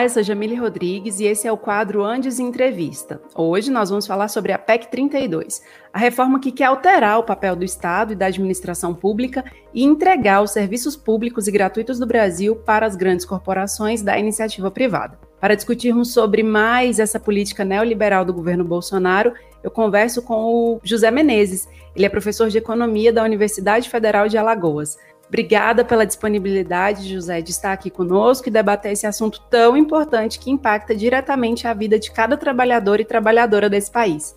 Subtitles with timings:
[0.00, 3.20] Olá, eu sou Jamile Rodrigues e esse é o quadro Andes Entrevista.
[3.34, 5.62] Hoje nós vamos falar sobre a PEC 32,
[5.92, 9.44] a reforma que quer alterar o papel do Estado e da administração pública
[9.74, 14.70] e entregar os serviços públicos e gratuitos do Brasil para as grandes corporações da iniciativa
[14.70, 15.18] privada.
[15.38, 21.10] Para discutirmos sobre mais essa política neoliberal do governo Bolsonaro, eu converso com o José
[21.10, 21.68] Menezes.
[21.94, 24.96] Ele é professor de economia da Universidade Federal de Alagoas.
[25.30, 30.50] Obrigada pela disponibilidade, José, de estar aqui conosco e debater esse assunto tão importante que
[30.50, 34.34] impacta diretamente a vida de cada trabalhador e trabalhadora desse país.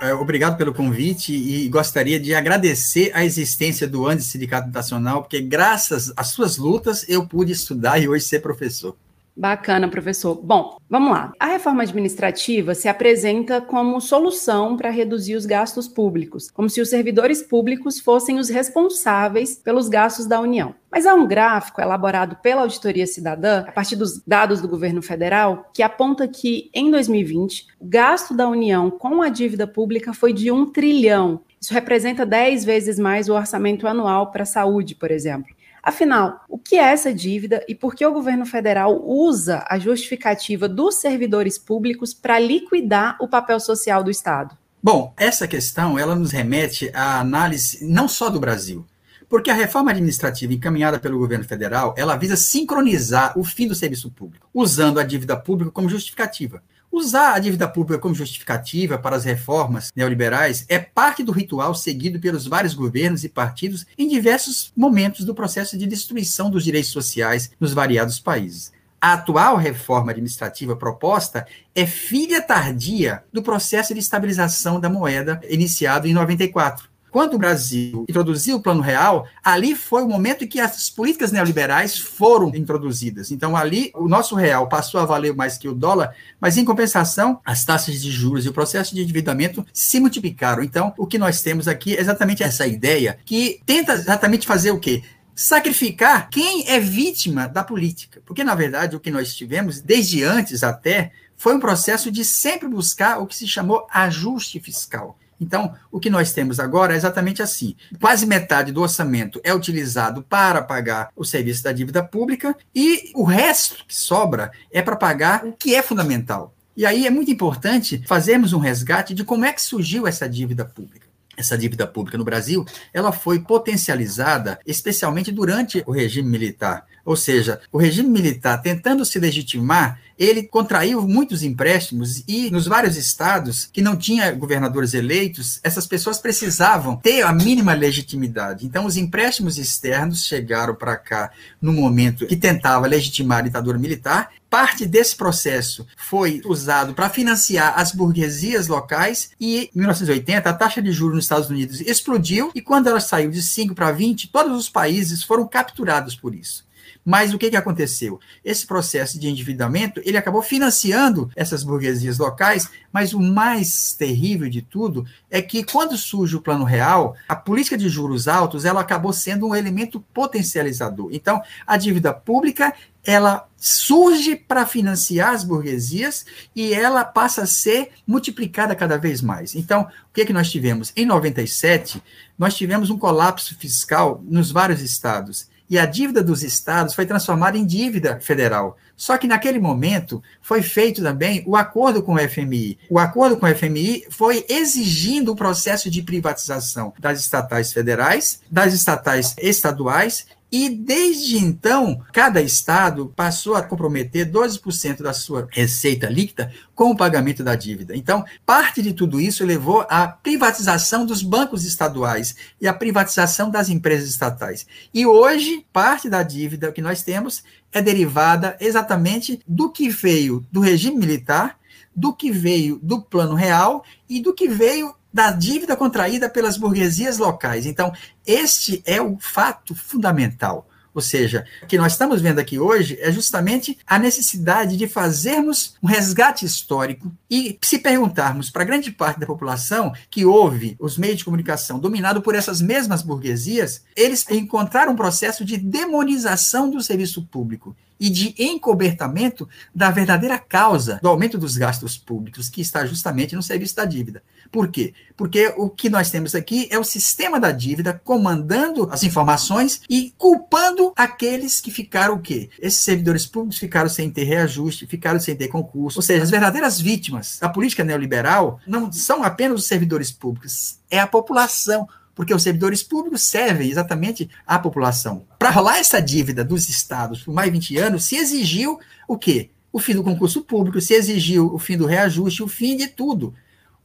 [0.00, 5.42] É, obrigado pelo convite e gostaria de agradecer a existência do Andes Sindicato Nacional, porque
[5.42, 8.96] graças às suas lutas eu pude estudar e hoje ser professor.
[9.36, 10.40] Bacana, professor.
[10.40, 11.32] Bom, vamos lá.
[11.40, 16.88] A reforma administrativa se apresenta como solução para reduzir os gastos públicos, como se os
[16.88, 20.72] servidores públicos fossem os responsáveis pelos gastos da União.
[20.88, 25.68] Mas há um gráfico elaborado pela Auditoria Cidadã, a partir dos dados do governo federal,
[25.74, 30.52] que aponta que, em 2020, o gasto da União com a dívida pública foi de
[30.52, 31.40] um trilhão.
[31.60, 35.52] Isso representa 10 vezes mais o orçamento anual para a saúde, por exemplo.
[35.84, 40.66] Afinal, o que é essa dívida e por que o governo federal usa a justificativa
[40.66, 44.56] dos servidores públicos para liquidar o papel social do Estado?
[44.82, 48.86] Bom, essa questão ela nos remete à análise não só do Brasil,
[49.28, 54.10] porque a reforma administrativa encaminhada pelo governo federal, ela visa sincronizar o fim do serviço
[54.10, 56.62] público, usando a dívida pública como justificativa.
[56.96, 62.20] Usar a dívida pública como justificativa para as reformas neoliberais é parte do ritual seguido
[62.20, 67.50] pelos vários governos e partidos em diversos momentos do processo de destruição dos direitos sociais
[67.58, 68.72] nos variados países.
[69.00, 76.06] A atual reforma administrativa proposta é filha tardia do processo de estabilização da moeda iniciado
[76.06, 80.58] em 94 quando o Brasil introduziu o Plano Real, ali foi o momento em que
[80.58, 83.30] as políticas neoliberais foram introduzidas.
[83.30, 87.38] Então, ali, o nosso real passou a valer mais que o dólar, mas, em compensação,
[87.44, 90.64] as taxas de juros e o processo de endividamento se multiplicaram.
[90.64, 94.80] Então, o que nós temos aqui é exatamente essa ideia que tenta exatamente fazer o
[94.80, 95.04] quê?
[95.36, 98.22] sacrificar quem é vítima da política.
[98.24, 102.68] Porque, na verdade, o que nós tivemos, desde antes até, foi um processo de sempre
[102.68, 105.16] buscar o que se chamou ajuste fiscal.
[105.40, 110.22] Então, o que nós temos agora é exatamente assim: quase metade do orçamento é utilizado
[110.22, 115.44] para pagar o serviço da dívida pública e o resto que sobra é para pagar
[115.44, 116.54] o que é fundamental.
[116.76, 120.64] E aí é muito importante fazermos um resgate de como é que surgiu essa dívida
[120.64, 126.86] pública essa dívida pública no Brasil, ela foi potencializada especialmente durante o regime militar.
[127.04, 132.96] Ou seja, o regime militar tentando se legitimar, ele contraiu muitos empréstimos e nos vários
[132.96, 138.64] estados que não tinha governadores eleitos, essas pessoas precisavam ter a mínima legitimidade.
[138.64, 144.30] Então, os empréstimos externos chegaram para cá no momento que tentava legitimar a ditadura militar.
[144.48, 150.80] Parte desse processo foi usado para financiar as burguesias locais e, em 1980, a taxa
[150.80, 154.56] de juros nos Estados Unidos explodiu e, quando ela saiu de 5 para 20, todos
[154.56, 156.64] os países foram capturados por isso.
[157.04, 158.18] Mas o que, que aconteceu?
[158.44, 164.62] Esse processo de endividamento, ele acabou financiando essas burguesias locais, mas o mais terrível de
[164.62, 169.12] tudo é que quando surge o plano real, a política de juros altos, ela acabou
[169.12, 171.10] sendo um elemento potencializador.
[171.12, 172.72] Então, a dívida pública,
[173.04, 176.24] ela surge para financiar as burguesias
[176.56, 179.54] e ela passa a ser multiplicada cada vez mais.
[179.54, 180.90] Então, o que, que nós tivemos?
[180.96, 182.02] Em 97,
[182.38, 187.56] nós tivemos um colapso fiscal nos vários estados e a dívida dos estados foi transformada
[187.56, 188.76] em dívida federal.
[188.96, 192.78] Só que naquele momento foi feito também o acordo com o FMI.
[192.88, 198.72] O acordo com o FMI foi exigindo o processo de privatização das estatais federais, das
[198.72, 200.26] estatais estaduais
[200.56, 206.96] e desde então, cada estado passou a comprometer 12% da sua receita líquida com o
[206.96, 207.96] pagamento da dívida.
[207.96, 213.68] Então, parte de tudo isso levou à privatização dos bancos estaduais e à privatização das
[213.68, 214.64] empresas estatais.
[214.94, 217.42] E hoje, parte da dívida que nós temos
[217.72, 221.58] é derivada exatamente do que veio do regime militar,
[221.96, 227.18] do que veio do plano real e do que veio da dívida contraída pelas burguesias
[227.18, 227.66] locais.
[227.66, 227.92] Então,
[228.26, 230.68] este é o fato fundamental.
[230.92, 235.74] Ou seja, o que nós estamos vendo aqui hoje é justamente a necessidade de fazermos
[235.82, 241.18] um resgate histórico e se perguntarmos para grande parte da população que ouve os meios
[241.18, 247.22] de comunicação dominado por essas mesmas burguesias, eles encontraram um processo de demonização do serviço
[247.22, 247.74] público.
[247.98, 253.42] e de encobertamento da verdadeira causa do aumento dos gastos públicos, que está justamente no
[253.42, 254.20] serviço da dívida.
[254.54, 254.94] Por quê?
[255.16, 260.14] Porque o que nós temos aqui é o sistema da dívida comandando as informações e
[260.16, 262.48] culpando aqueles que ficaram o quê?
[262.60, 265.98] Esses servidores públicos ficaram sem ter reajuste, ficaram sem ter concurso.
[265.98, 271.00] Ou seja, as verdadeiras vítimas da política neoliberal não são apenas os servidores públicos, é
[271.00, 275.24] a população porque os servidores públicos servem exatamente à população.
[275.36, 278.78] Para rolar essa dívida dos estados por mais de 20 anos, se exigiu
[279.08, 279.50] o quê?
[279.72, 283.34] O fim do concurso público, se exigiu o fim do reajuste, o fim de tudo.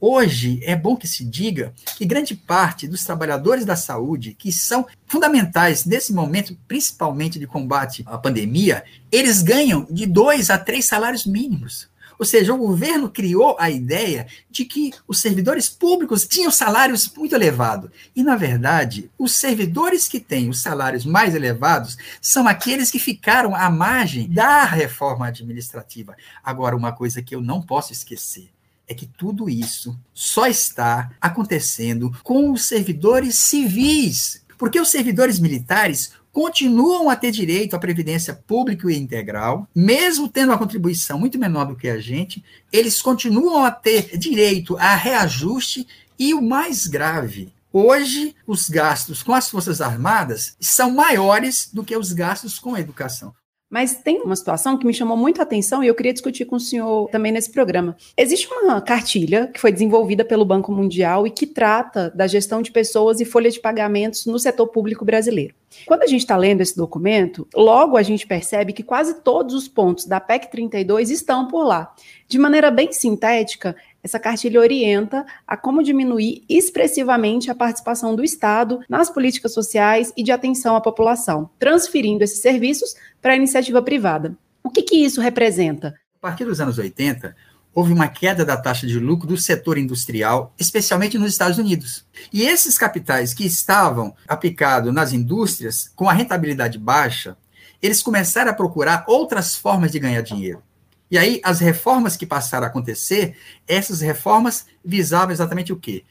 [0.02, 4.86] Hoje, é bom que se diga que grande parte dos trabalhadores da saúde, que são
[5.06, 8.82] fundamentais nesse momento, principalmente de combate à pandemia,
[9.12, 11.90] eles ganham de dois a três salários mínimos.
[12.18, 17.34] Ou seja, o governo criou a ideia de que os servidores públicos tinham salários muito
[17.34, 17.90] elevados.
[18.16, 23.54] E, na verdade, os servidores que têm os salários mais elevados são aqueles que ficaram
[23.54, 26.16] à margem da reforma administrativa.
[26.42, 28.50] Agora, uma coisa que eu não posso esquecer
[28.90, 34.42] é que tudo isso só está acontecendo com os servidores civis.
[34.58, 40.50] Porque os servidores militares continuam a ter direito à previdência pública e integral, mesmo tendo
[40.50, 45.86] uma contribuição muito menor do que a gente, eles continuam a ter direito a reajuste
[46.18, 51.96] e o mais grave, hoje os gastos com as Forças Armadas são maiores do que
[51.96, 53.32] os gastos com a educação.
[53.70, 56.56] Mas tem uma situação que me chamou muito a atenção e eu queria discutir com
[56.56, 57.96] o senhor também nesse programa.
[58.16, 62.72] Existe uma cartilha que foi desenvolvida pelo Banco Mundial e que trata da gestão de
[62.72, 65.54] pessoas e folha de pagamentos no setor público brasileiro.
[65.86, 69.68] Quando a gente está lendo esse documento, logo a gente percebe que quase todos os
[69.68, 71.94] pontos da PEC 32 estão por lá.
[72.26, 78.80] De maneira bem sintética, essa cartilha orienta a como diminuir expressivamente a participação do Estado
[78.88, 84.36] nas políticas sociais e de atenção à população, transferindo esses serviços para a iniciativa privada.
[84.62, 85.94] O que, que isso representa?
[86.16, 87.34] A partir dos anos 80,
[87.74, 92.04] houve uma queda da taxa de lucro do setor industrial, especialmente nos Estados Unidos.
[92.32, 97.36] E esses capitais que estavam aplicados nas indústrias, com a rentabilidade baixa,
[97.80, 100.62] eles começaram a procurar outras formas de ganhar dinheiro.
[101.10, 103.36] E aí, as reformas que passaram a acontecer,
[103.66, 106.04] essas reformas visavam exatamente o quê?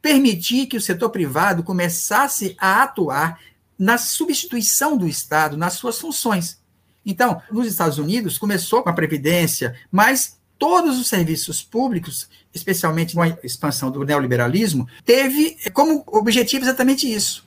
[0.00, 3.38] Permitir que o setor privado começasse a atuar
[3.78, 6.58] na substituição do Estado nas suas funções.
[7.04, 13.22] Então, nos Estados Unidos, começou com a Previdência, mas todos os serviços públicos, especialmente com
[13.22, 17.45] a expansão do neoliberalismo, teve como objetivo exatamente isso: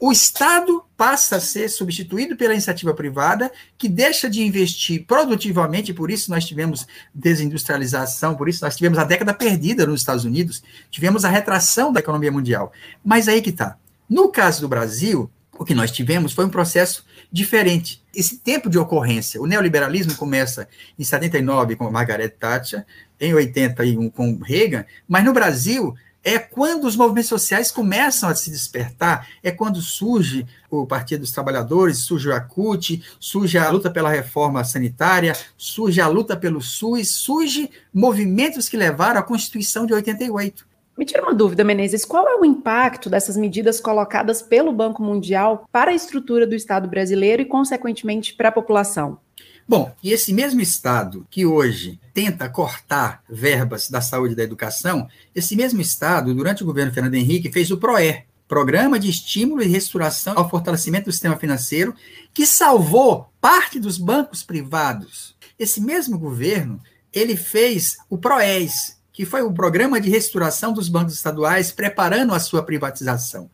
[0.00, 6.10] o Estado passa a ser substituído pela iniciativa privada, que deixa de investir produtivamente, por
[6.10, 11.24] isso nós tivemos desindustrialização, por isso nós tivemos a década perdida nos Estados Unidos, tivemos
[11.24, 12.72] a retração da economia mundial.
[13.04, 13.76] Mas aí que está.
[14.08, 15.28] No caso do Brasil,
[15.58, 18.02] o que nós tivemos foi um processo diferente.
[18.14, 22.86] Esse tempo de ocorrência, o neoliberalismo começa em 79 com Margaret Thatcher,
[23.20, 25.94] em 81 com Reagan, mas no Brasil
[26.28, 31.32] é quando os movimentos sociais começam a se despertar, é quando surge o Partido dos
[31.32, 37.10] Trabalhadores, surge o ACUT, surge a luta pela reforma sanitária, surge a luta pelo SUS,
[37.10, 40.66] surge movimentos que levaram à Constituição de 88.
[40.98, 45.66] Me tira uma dúvida, Menezes, qual é o impacto dessas medidas colocadas pelo Banco Mundial
[45.70, 49.18] para a estrutura do Estado brasileiro e, consequentemente, para a população?
[49.68, 55.06] Bom, e esse mesmo Estado que hoje tenta cortar verbas da saúde e da educação,
[55.34, 59.66] esse mesmo Estado, durante o governo Fernando Henrique, fez o PROER, Programa de Estímulo e
[59.66, 61.94] Restauração ao Fortalecimento do Sistema Financeiro,
[62.32, 65.36] que salvou parte dos bancos privados.
[65.58, 66.80] Esse mesmo governo,
[67.12, 72.40] ele fez o PROES, que foi o Programa de Restauração dos Bancos Estaduais, preparando a
[72.40, 73.50] sua privatização.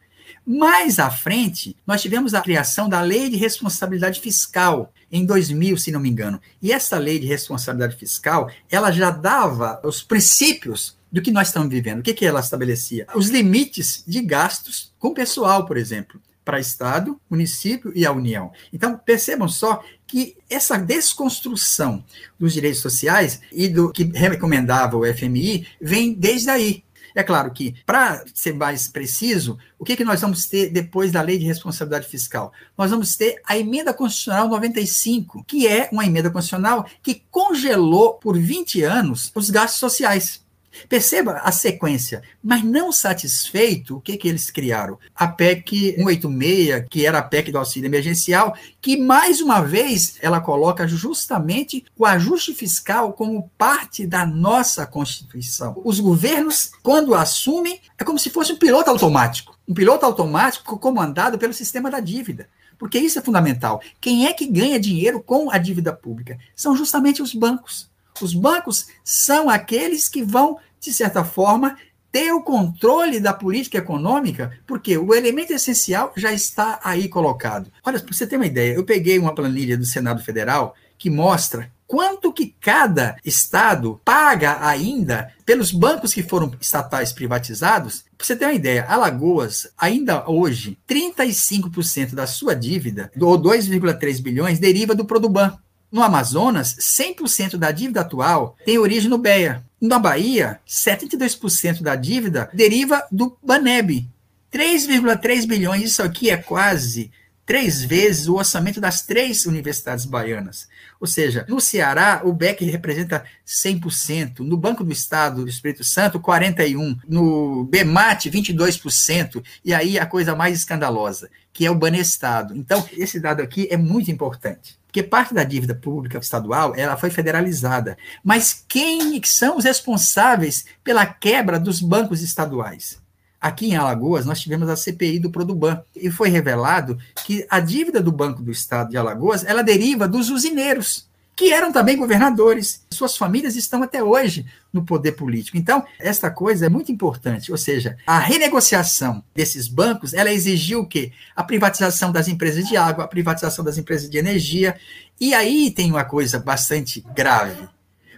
[0.46, 5.90] Mais à frente, nós tivemos a criação da Lei de Responsabilidade Fiscal, em 2000, se
[5.90, 6.40] não me engano.
[6.60, 11.70] E essa lei de responsabilidade fiscal, ela já dava os princípios do que nós estamos
[11.70, 12.00] vivendo.
[12.00, 13.06] O que, que ela estabelecia?
[13.14, 18.52] Os limites de gastos com pessoal, por exemplo, para Estado, município e a União.
[18.72, 22.04] Então, percebam só que essa desconstrução
[22.38, 26.84] dos direitos sociais e do que recomendava o FMI vem desde aí.
[27.14, 31.22] É claro que, para ser mais preciso, o que, que nós vamos ter depois da
[31.22, 32.52] Lei de Responsabilidade Fiscal?
[32.76, 38.36] Nós vamos ter a Emenda Constitucional 95, que é uma emenda constitucional que congelou por
[38.36, 40.43] 20 anos os gastos sociais.
[40.88, 44.98] Perceba a sequência, mas não satisfeito, o que, que eles criaram?
[45.14, 50.40] A PEC 186, que era a PEC do auxílio emergencial, que mais uma vez ela
[50.40, 55.80] coloca justamente o ajuste fiscal como parte da nossa Constituição.
[55.84, 61.38] Os governos, quando assumem, é como se fosse um piloto automático um piloto automático comandado
[61.38, 62.48] pelo sistema da dívida.
[62.76, 63.80] porque isso é fundamental.
[64.00, 66.36] Quem é que ganha dinheiro com a dívida pública?
[66.56, 67.88] São justamente os bancos.
[68.20, 71.76] Os bancos são aqueles que vão, de certa forma,
[72.12, 77.72] ter o controle da política econômica, porque o elemento essencial já está aí colocado.
[77.82, 81.72] Olha, para você ter uma ideia, eu peguei uma planilha do Senado Federal que mostra
[81.88, 88.04] quanto que cada estado paga ainda pelos bancos que foram estatais privatizados.
[88.16, 94.58] Para você ter uma ideia, Alagoas, ainda hoje, 35% da sua dívida, ou 2,3 bilhões,
[94.58, 95.58] deriva do Produban.
[95.94, 99.64] No Amazonas, 100% da dívida atual tem origem no BEA.
[99.80, 104.04] Na Bahia, 72% da dívida deriva do Baneb.
[104.52, 107.12] 3,3 bilhões, isso aqui é quase
[107.46, 110.66] três vezes o orçamento das três universidades baianas.
[111.00, 116.18] Ou seja, no Ceará, o BEC representa 100%, no Banco do Estado do Espírito Santo,
[116.18, 122.56] 41%, no BEMAT, 22%, e aí a coisa mais escandalosa, que é o Banestado.
[122.56, 124.76] Então, esse dado aqui é muito importante.
[124.94, 127.98] Porque parte da dívida pública estadual ela foi federalizada.
[128.22, 133.02] Mas quem são os responsáveis pela quebra dos bancos estaduais?
[133.40, 136.96] Aqui em Alagoas, nós tivemos a CPI do Produban e foi revelado
[137.26, 141.72] que a dívida do Banco do Estado de Alagoas ela deriva dos usineiros, que eram
[141.72, 142.84] também governadores.
[142.90, 145.56] Suas famílias estão até hoje no poder político.
[145.56, 150.86] Então, esta coisa é muito importante, ou seja, a renegociação desses bancos, ela exigiu o
[150.86, 151.12] quê?
[151.34, 154.76] A privatização das empresas de água, a privatização das empresas de energia.
[155.20, 157.68] E aí tem uma coisa bastante grave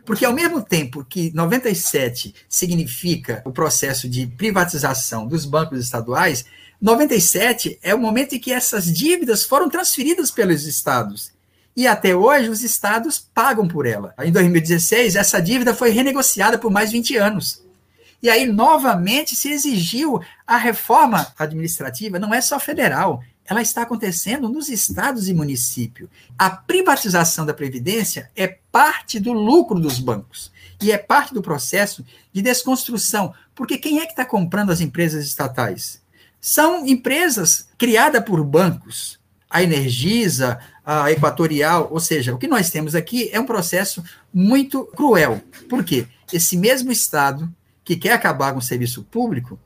[0.07, 6.45] porque ao mesmo tempo que 97 significa o processo de privatização dos bancos estaduais,
[6.81, 11.33] 97 é o momento em que essas dívidas foram transferidas pelos estados.
[11.77, 14.15] E até hoje os estados pagam por ela.
[14.21, 17.63] Em 2016, essa dívida foi renegociada por mais 20 anos.
[18.23, 24.49] E aí, novamente, se exigiu a reforma administrativa, não é só federal, ela está acontecendo
[24.49, 26.09] nos estados e municípios.
[26.37, 32.05] A privatização da Previdência é parte do lucro dos bancos e é parte do processo
[32.33, 33.33] de desconstrução.
[33.55, 36.03] Porque quem é que está comprando as empresas estatais?
[36.41, 39.19] São empresas criadas por bancos.
[39.49, 44.03] A Energisa, a Equatorial, ou seja, o que nós temos aqui é um processo
[44.33, 45.43] muito cruel.
[45.69, 46.07] Por quê?
[46.33, 47.53] Esse mesmo Estado
[47.85, 49.59] que quer acabar com o serviço público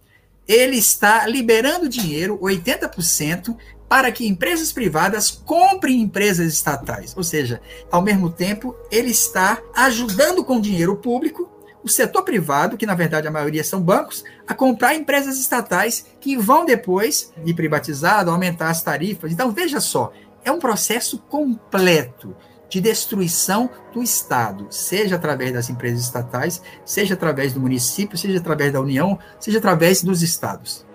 [0.50, 3.56] ele está liberando dinheiro, 80%,
[3.88, 7.14] para que empresas privadas comprem empresas estatais.
[7.16, 11.48] Ou seja, ao mesmo tempo, ele está ajudando com dinheiro público
[11.84, 16.36] o setor privado, que na verdade a maioria são bancos, a comprar empresas estatais que
[16.36, 19.30] vão depois de privatizado aumentar as tarifas.
[19.30, 20.12] Então, veja só,
[20.44, 22.36] é um processo completo
[22.68, 28.72] de destruição do Estado, seja através das empresas estatais, seja através do município, seja através
[28.72, 30.86] da União, seja através dos estados.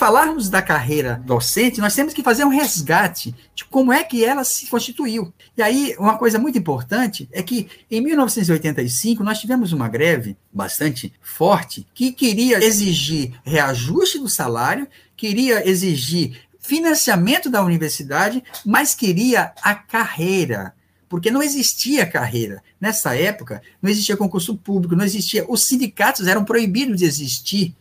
[0.00, 4.44] Falarmos da carreira docente, nós temos que fazer um resgate de como é que ela
[4.44, 5.30] se constituiu.
[5.54, 11.12] E aí, uma coisa muito importante é que em 1985 nós tivemos uma greve bastante
[11.20, 19.74] forte que queria exigir reajuste do salário, queria exigir financiamento da universidade, mas queria a
[19.74, 20.72] carreira
[21.10, 22.62] porque não existia carreira.
[22.80, 25.44] Nessa época, não existia concurso público, não existia.
[25.46, 27.76] Os sindicatos eram proibidos de existir.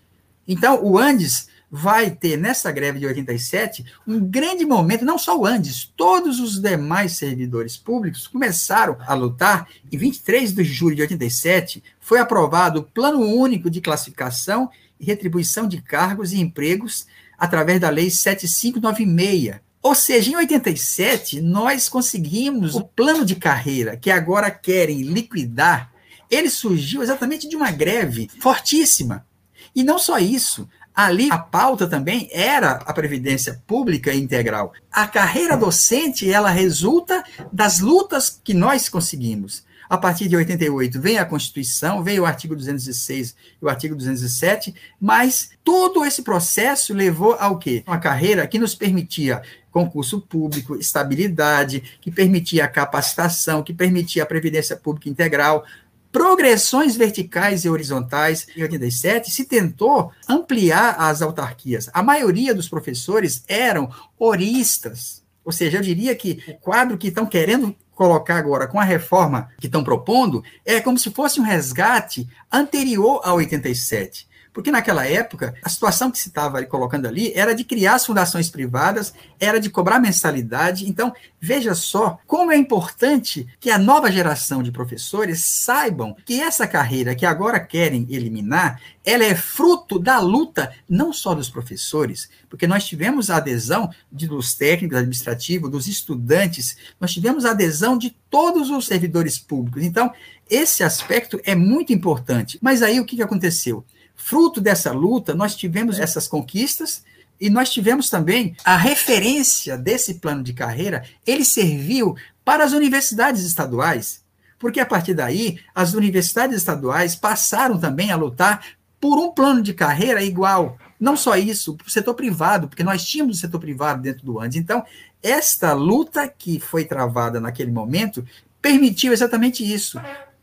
[0.45, 5.45] Então, o Andes vai ter nessa greve de 87 um grande momento, não só o
[5.45, 9.67] Andes, todos os demais servidores públicos começaram a lutar.
[9.91, 15.67] Em 23 de julho de 87 foi aprovado o Plano Único de Classificação e Retribuição
[15.67, 17.05] de Cargos e Empregos
[17.37, 19.61] através da Lei 7596.
[19.81, 25.91] Ou seja, em 87 nós conseguimos o plano de carreira que agora querem liquidar.
[26.29, 29.25] Ele surgiu exatamente de uma greve fortíssima.
[29.73, 30.67] E não só isso,
[30.99, 34.73] Ali a pauta também era a previdência pública integral.
[34.91, 39.63] A carreira docente, ela resulta das lutas que nós conseguimos.
[39.89, 44.75] A partir de 88 vem a Constituição, veio o artigo 206 e o artigo 207,
[44.99, 47.81] mas todo esse processo levou ao quê?
[47.87, 49.41] Uma carreira que nos permitia
[49.71, 55.63] concurso público, estabilidade, que permitia capacitação, que permitia a previdência pública integral,
[56.11, 58.47] progressões verticais e horizontais.
[58.55, 61.89] Em 87, se tentou ampliar as autarquias.
[61.93, 65.23] A maioria dos professores eram oristas.
[65.43, 69.49] Ou seja, eu diria que o quadro que estão querendo colocar agora com a reforma
[69.59, 74.28] que estão propondo é como se fosse um resgate anterior a 87.
[74.59, 78.49] Porque naquela época, a situação que se estava colocando ali era de criar as fundações
[78.49, 80.85] privadas, era de cobrar mensalidade.
[80.85, 86.67] Então, veja só como é importante que a nova geração de professores saibam que essa
[86.67, 92.67] carreira que agora querem eliminar, ela é fruto da luta não só dos professores, porque
[92.67, 98.13] nós tivemos a adesão de, dos técnicos administrativos, dos estudantes, nós tivemos a adesão de
[98.29, 99.83] todos os servidores públicos.
[99.83, 100.11] Então,
[100.49, 102.59] esse aspecto é muito importante.
[102.61, 103.85] Mas aí o que aconteceu?
[104.21, 107.03] Fruto dessa luta, nós tivemos essas conquistas
[107.39, 113.43] e nós tivemos também a referência desse plano de carreira, ele serviu para as universidades
[113.43, 114.21] estaduais,
[114.59, 118.63] porque a partir daí as universidades estaduais passaram também a lutar
[118.99, 120.77] por um plano de carreira igual.
[120.99, 124.37] Não só isso, para o setor privado, porque nós tínhamos o setor privado dentro do
[124.37, 124.57] ANDES.
[124.57, 124.83] Então,
[125.23, 128.23] esta luta que foi travada naquele momento
[128.61, 129.97] permitiu exatamente isso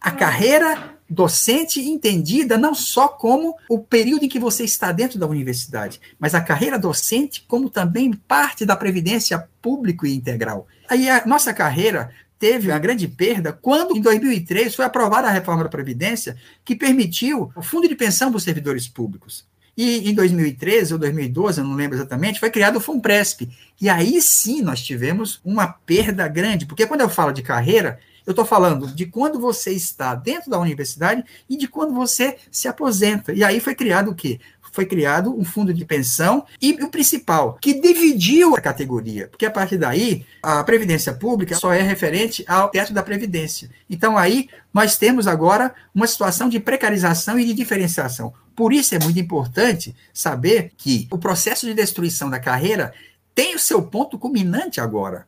[0.06, 5.26] a carreira docente entendida não só como o período em que você está dentro da
[5.26, 10.68] universidade, mas a carreira docente como também parte da previdência público e integral.
[10.88, 15.64] Aí a nossa carreira teve uma grande perda quando, em 2003, foi aprovada a reforma
[15.64, 19.44] da Previdência, que permitiu o fundo de pensão dos servidores públicos.
[19.76, 23.48] E em 2013 ou 2012, eu não lembro exatamente, foi criado o FUNPRESP.
[23.80, 28.32] E aí sim nós tivemos uma perda grande, porque quando eu falo de carreira, eu
[28.32, 33.32] estou falando de quando você está dentro da universidade e de quando você se aposenta.
[33.32, 34.40] E aí foi criado o quê?
[34.72, 39.50] Foi criado um fundo de pensão e o principal, que dividiu a categoria, porque a
[39.50, 43.70] partir daí a previdência pública só é referente ao teto da previdência.
[43.88, 48.34] Então aí nós temos agora uma situação de precarização e de diferenciação.
[48.54, 52.92] Por isso é muito importante saber que o processo de destruição da carreira
[53.34, 55.26] tem o seu ponto culminante agora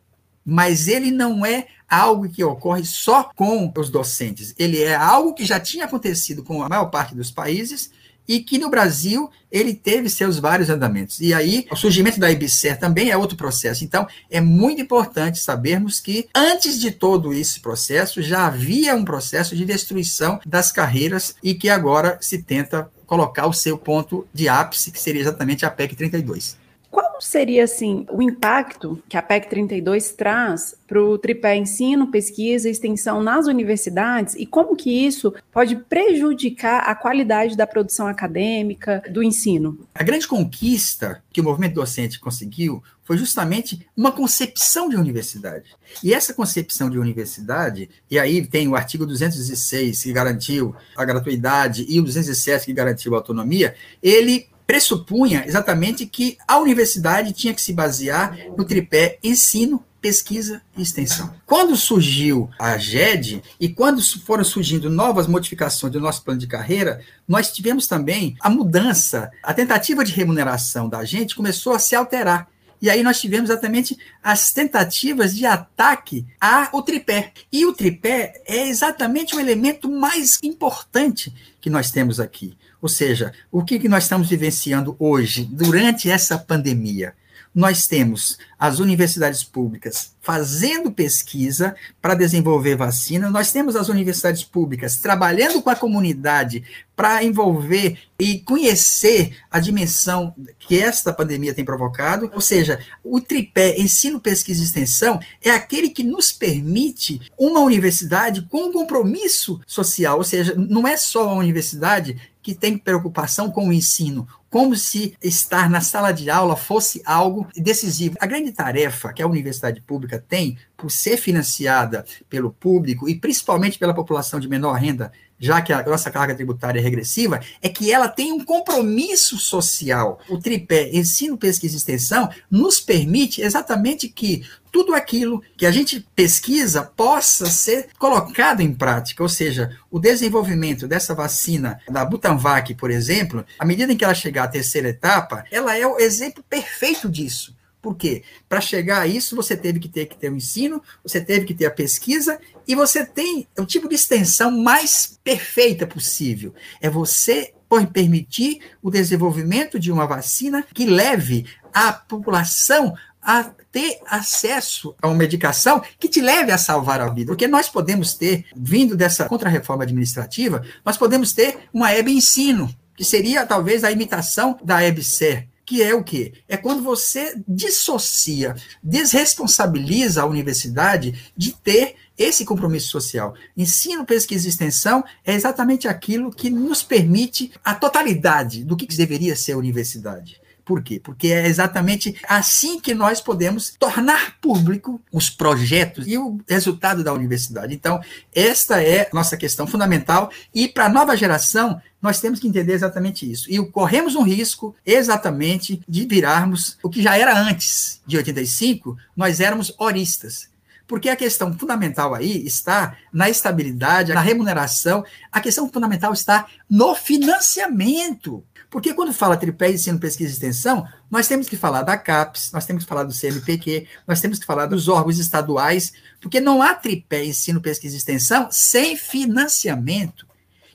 [0.48, 4.54] mas ele não é algo que ocorre só com os docentes.
[4.58, 7.90] Ele é algo que já tinha acontecido com a maior parte dos países
[8.26, 11.20] e que no Brasil ele teve seus vários andamentos.
[11.20, 13.84] E aí, o surgimento da IBSER também é outro processo.
[13.84, 19.54] Então, é muito importante sabermos que, antes de todo esse processo, já havia um processo
[19.54, 24.90] de destruição das carreiras e que agora se tenta colocar o seu ponto de ápice,
[24.90, 26.56] que seria exatamente a PEC 32.
[26.90, 32.68] Qual seria, assim, o impacto que a PEC 32 traz para o tripé ensino, pesquisa
[32.68, 39.02] e extensão nas universidades e como que isso pode prejudicar a qualidade da produção acadêmica,
[39.10, 39.86] do ensino?
[39.94, 45.74] A grande conquista que o movimento docente conseguiu foi justamente uma concepção de universidade.
[46.04, 51.86] E essa concepção de universidade, e aí tem o artigo 206 que garantiu a gratuidade
[51.88, 57.62] e o 207 que garantiu a autonomia, ele pressupunha exatamente que a universidade tinha que
[57.62, 61.34] se basear no tripé ensino, pesquisa e extensão.
[61.46, 67.00] Quando surgiu a GED e quando foram surgindo novas modificações do nosso plano de carreira,
[67.26, 72.46] nós tivemos também a mudança, a tentativa de remuneração da gente começou a se alterar.
[72.80, 77.32] E aí nós tivemos exatamente as tentativas de ataque ao tripé.
[77.50, 82.56] E o tripé é exatamente o elemento mais importante que nós temos aqui.
[82.80, 87.14] Ou seja, o que, que nós estamos vivenciando hoje, durante essa pandemia?
[87.54, 94.98] Nós temos as universidades públicas fazendo pesquisa para desenvolver vacina, nós temos as universidades públicas
[94.98, 96.62] trabalhando com a comunidade
[96.94, 103.80] para envolver e conhecer a dimensão que esta pandemia tem provocado, ou seja, o tripé
[103.80, 110.18] ensino, pesquisa e extensão é aquele que nos permite uma universidade com um compromisso social,
[110.18, 115.14] ou seja, não é só a universidade que tem preocupação com o ensino, como se
[115.22, 118.16] estar na sala de aula fosse algo decisivo.
[118.20, 123.78] A grande tarefa que a universidade pública tem, por ser financiada pelo público e principalmente
[123.78, 127.92] pela população de menor renda, já que a nossa carga tributária é regressiva, é que
[127.92, 130.18] ela tem um compromisso social.
[130.28, 136.06] O tripé ensino, pesquisa e extensão nos permite exatamente que tudo aquilo que a gente
[136.14, 142.90] pesquisa possa ser colocado em prática, ou seja, o desenvolvimento dessa vacina da Butanvac, por
[142.90, 147.08] exemplo, à medida em que ela chegar à terceira etapa, ela é o exemplo perfeito
[147.08, 147.56] disso.
[147.80, 148.22] Por quê?
[148.48, 151.54] Para chegar a isso, você teve que ter que ter o ensino, você teve que
[151.54, 156.52] ter a pesquisa e você tem o tipo de extensão mais perfeita possível.
[156.80, 157.54] É você
[157.92, 165.16] permitir o desenvolvimento de uma vacina que leve a população a ter acesso a uma
[165.16, 167.30] medicação que te leve a salvar a vida.
[167.30, 173.04] Porque nós podemos ter, vindo dessa contra-reforma administrativa, nós podemos ter uma EB ensino, que
[173.04, 176.32] seria talvez a imitação da EBSER, que é o quê?
[176.48, 183.34] É quando você dissocia, desresponsabiliza a universidade de ter esse compromisso social.
[183.56, 189.36] Ensino, pesquisa e extensão é exatamente aquilo que nos permite a totalidade do que deveria
[189.36, 190.40] ser a universidade.
[190.68, 191.00] Por quê?
[191.02, 197.14] Porque é exatamente assim que nós podemos tornar público os projetos e o resultado da
[197.14, 197.74] universidade.
[197.74, 197.98] Então,
[198.34, 203.30] esta é nossa questão fundamental e para a nova geração nós temos que entender exatamente
[203.30, 203.50] isso.
[203.50, 209.40] E corremos um risco exatamente de virarmos o que já era antes de 85, nós
[209.40, 210.48] éramos oristas.
[210.86, 216.94] Porque a questão fundamental aí está na estabilidade, na remuneração, a questão fundamental está no
[216.94, 218.42] financiamento.
[218.70, 222.66] Porque quando fala tripé ensino, pesquisa e extensão, nós temos que falar da CAPES, nós
[222.66, 226.74] temos que falar do CNPq, nós temos que falar dos órgãos estaduais, porque não há
[226.74, 230.27] tripé ensino, pesquisa e extensão sem financiamento.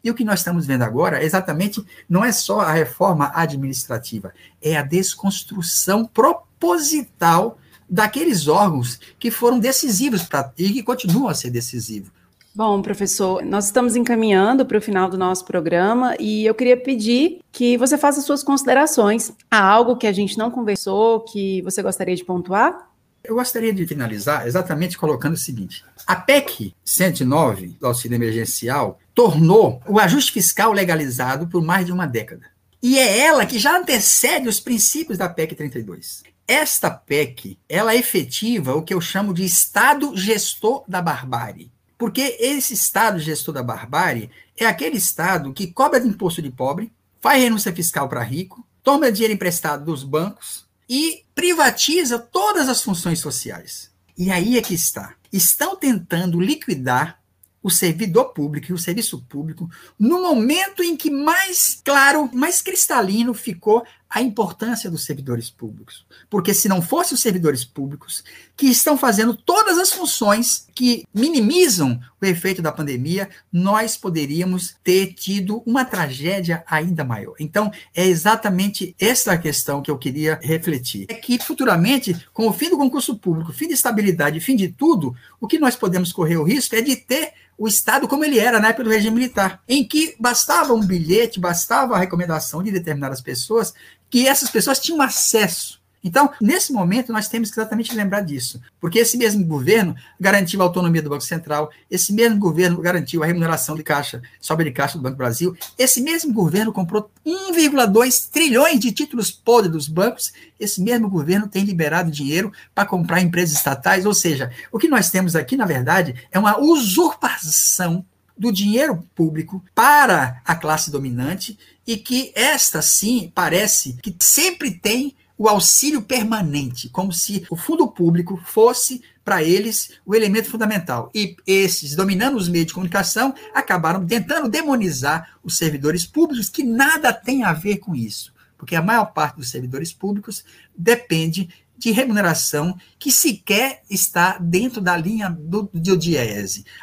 [0.03, 4.33] E o que nós estamos vendo agora, é exatamente, não é só a reforma administrativa,
[4.61, 7.57] é a desconstrução proposital
[7.89, 12.11] daqueles órgãos que foram decisivos pra, e que continuam a ser decisivos.
[12.55, 17.39] Bom, professor, nós estamos encaminhando para o final do nosso programa e eu queria pedir
[17.51, 19.31] que você faça suas considerações.
[19.49, 22.91] Há algo que a gente não conversou que você gostaria de pontuar?
[23.23, 29.81] Eu gostaria de finalizar exatamente colocando o seguinte: a PEC 109 do auxílio emergencial tornou
[29.87, 32.47] o ajuste fiscal legalizado por mais de uma década.
[32.81, 36.23] E é ela que já antecede os princípios da PEC 32.
[36.45, 41.71] Esta PEC, ela efetiva o que eu chamo de Estado gestor da barbárie.
[41.97, 46.91] Porque esse Estado gestor da barbárie é aquele Estado que cobra de imposto de pobre,
[47.21, 53.19] faz renúncia fiscal para rico, toma dinheiro emprestado dos bancos e privatiza todas as funções
[53.19, 53.89] sociais.
[54.17, 55.15] E aí é que está.
[55.31, 57.22] Estão tentando liquidar
[57.63, 63.33] o servidor público e o serviço público no momento em que mais claro, mais cristalino
[63.33, 66.05] ficou a importância dos servidores públicos.
[66.29, 68.23] Porque se não fossem os servidores públicos
[68.55, 75.13] que estão fazendo todas as funções que minimizam o efeito da pandemia, nós poderíamos ter
[75.13, 77.33] tido uma tragédia ainda maior.
[77.39, 81.07] Então, é exatamente essa a questão que eu queria refletir.
[81.09, 85.15] É que futuramente, com o fim do concurso público, fim de estabilidade, fim de tudo,
[85.41, 88.59] o que nós podemos correr o risco é de ter o Estado como ele era
[88.59, 93.21] na época do regime militar, em que bastava um bilhete, bastava a recomendação de determinadas
[93.21, 93.73] pessoas,
[94.13, 95.81] que essas pessoas tinham acesso.
[96.03, 100.65] Então, nesse momento, nós temos que exatamente lembrar disso, porque esse mesmo governo garantiu a
[100.65, 104.99] autonomia do Banco Central, esse mesmo governo garantiu a remuneração de caixa, sobra de caixa
[104.99, 110.79] do Banco Brasil, esse mesmo governo comprou 1,2 trilhões de títulos podres dos bancos, esse
[110.79, 115.35] mesmo governo tem liberado dinheiro para comprar empresas estatais, ou seja, o que nós temos
[115.35, 118.05] aqui, na verdade, é uma usurpação
[118.37, 125.15] do dinheiro público para a classe dominante e que esta sim parece que sempre tem
[125.37, 131.09] o auxílio permanente, como se o fundo público fosse para eles o elemento fundamental.
[131.13, 137.11] E esses, dominando os meios de comunicação, acabaram tentando demonizar os servidores públicos, que nada
[137.11, 140.43] tem a ver com isso, porque a maior parte dos servidores públicos
[140.75, 141.49] depende
[141.83, 145.99] de remuneração que sequer está dentro da linha do, do.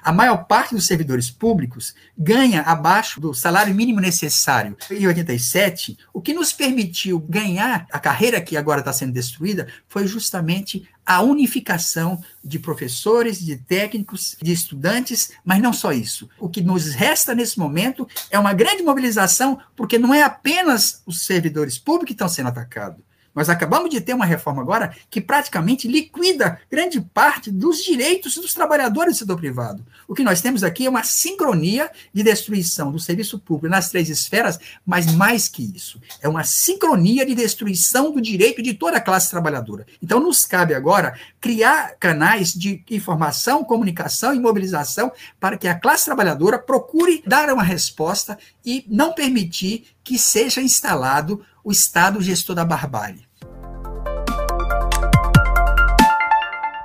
[0.03, 4.77] A maior parte dos servidores públicos ganha abaixo do salário mínimo necessário.
[4.91, 10.07] Em 87, o que nos permitiu ganhar a carreira que agora está sendo destruída foi
[10.07, 16.29] justamente a unificação de professores, de técnicos, de estudantes, mas não só isso.
[16.39, 21.25] O que nos resta nesse momento é uma grande mobilização, porque não é apenas os
[21.25, 25.87] servidores públicos que estão sendo atacados nós acabamos de ter uma reforma agora que praticamente
[25.87, 29.85] liquida grande parte dos direitos dos trabalhadores do setor privado.
[30.09, 34.09] O que nós temos aqui é uma sincronia de destruição do serviço público nas três
[34.09, 39.01] esferas, mas mais que isso, é uma sincronia de destruição do direito de toda a
[39.01, 39.87] classe trabalhadora.
[40.03, 46.05] Então, nos cabe agora criar canais de informação, comunicação e mobilização para que a classe
[46.05, 52.65] trabalhadora procure dar uma resposta e não permitir que seja instalado o Estado gestor da
[52.65, 53.29] barbárie.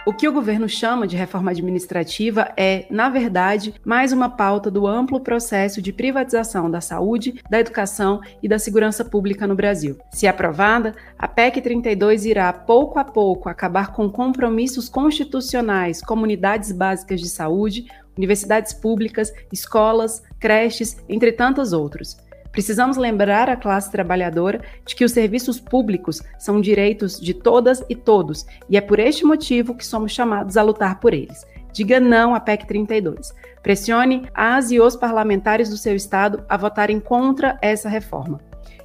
[0.08, 4.86] O que o governo chama de reforma administrativa é, na verdade, mais uma pauta do
[4.86, 9.98] amplo processo de privatização da saúde, da educação e da segurança pública no Brasil.
[10.12, 17.20] Se aprovada, a PEC 32 irá, pouco a pouco, acabar com compromissos constitucionais, comunidades básicas
[17.20, 22.16] de saúde, universidades públicas, escolas, creches, entre tantos outros.
[22.56, 27.96] Precisamos lembrar a classe trabalhadora de que os serviços públicos são direitos de todas e
[27.98, 31.46] todos, e é por este motivo que somos chamados a lutar por eles.
[31.74, 33.34] Diga não à PEC 32.
[33.62, 38.40] Pressione as e os parlamentares do seu estado a votarem contra essa reforma.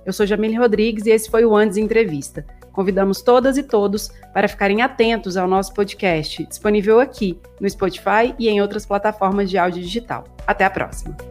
[0.04, 2.44] Eu sou Jamile Rodrigues e esse foi o Andes Entrevista.
[2.72, 8.48] Convidamos todas e todos para ficarem atentos ao nosso podcast, disponível aqui no Spotify e
[8.48, 10.24] em outras plataformas de áudio digital.
[10.44, 11.29] Até a próxima!